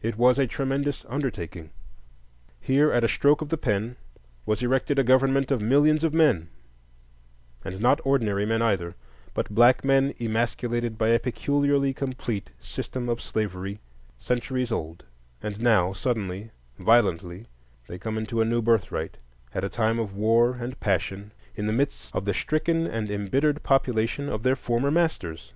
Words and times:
It 0.00 0.16
was 0.16 0.38
a 0.38 0.46
tremendous 0.46 1.04
undertaking. 1.10 1.72
Here 2.58 2.90
at 2.90 3.04
a 3.04 3.06
stroke 3.06 3.42
of 3.42 3.50
the 3.50 3.58
pen 3.58 3.96
was 4.46 4.62
erected 4.62 4.98
a 4.98 5.04
government 5.04 5.50
of 5.50 5.60
millions 5.60 6.02
of 6.04 6.14
men,—and 6.14 7.78
not 7.78 8.00
ordinary 8.02 8.46
men 8.46 8.62
either, 8.62 8.94
but 9.34 9.54
black 9.54 9.84
men 9.84 10.14
emasculated 10.18 10.96
by 10.96 11.08
a 11.10 11.18
peculiarly 11.18 11.92
complete 11.92 12.48
system 12.58 13.10
of 13.10 13.20
slavery, 13.20 13.78
centuries 14.18 14.72
old; 14.72 15.04
and 15.42 15.60
now, 15.60 15.92
suddenly, 15.92 16.50
violently, 16.78 17.46
they 17.88 17.98
come 17.98 18.16
into 18.16 18.40
a 18.40 18.46
new 18.46 18.62
birthright, 18.62 19.18
at 19.52 19.64
a 19.64 19.68
time 19.68 19.98
of 19.98 20.16
war 20.16 20.54
and 20.54 20.80
passion, 20.80 21.30
in 21.56 21.66
the 21.66 21.74
midst 21.74 22.16
of 22.16 22.24
the 22.24 22.32
stricken 22.32 22.86
and 22.86 23.10
embittered 23.10 23.62
population 23.62 24.30
of 24.30 24.44
their 24.44 24.56
former 24.56 24.90
masters. 24.90 25.52